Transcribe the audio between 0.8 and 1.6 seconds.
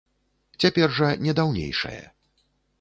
жа не